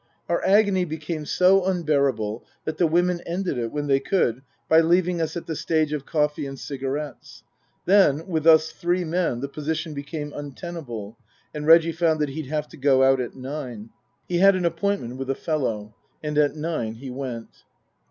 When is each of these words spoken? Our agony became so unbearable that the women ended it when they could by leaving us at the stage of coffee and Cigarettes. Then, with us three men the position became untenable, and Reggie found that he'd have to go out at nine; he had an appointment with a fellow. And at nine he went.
Our 0.27 0.43
agony 0.43 0.83
became 0.83 1.27
so 1.27 1.63
unbearable 1.63 2.43
that 2.65 2.79
the 2.79 2.87
women 2.87 3.21
ended 3.23 3.59
it 3.59 3.71
when 3.71 3.85
they 3.85 3.99
could 3.99 4.41
by 4.67 4.79
leaving 4.79 5.21
us 5.21 5.37
at 5.37 5.45
the 5.45 5.55
stage 5.55 5.93
of 5.93 6.07
coffee 6.07 6.47
and 6.47 6.57
Cigarettes. 6.59 7.43
Then, 7.85 8.25
with 8.25 8.47
us 8.47 8.71
three 8.71 9.03
men 9.03 9.41
the 9.41 9.47
position 9.47 9.93
became 9.93 10.33
untenable, 10.33 11.19
and 11.53 11.67
Reggie 11.67 11.91
found 11.91 12.19
that 12.19 12.29
he'd 12.29 12.47
have 12.47 12.67
to 12.69 12.77
go 12.77 13.03
out 13.03 13.21
at 13.21 13.35
nine; 13.35 13.91
he 14.27 14.39
had 14.39 14.55
an 14.55 14.65
appointment 14.65 15.17
with 15.17 15.29
a 15.29 15.35
fellow. 15.35 15.93
And 16.23 16.35
at 16.39 16.55
nine 16.55 16.95
he 16.95 17.11
went. 17.11 17.61